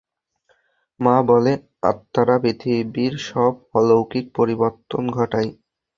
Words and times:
মা 0.99 1.15
বলে, 1.27 1.53
আত্মারা 1.83 2.35
পৃথিবীর 2.43 3.13
সব 3.29 3.53
অলৌকিক 3.73 4.25
পরিবর্তন 4.37 5.03
ঘটায়। 5.11 5.49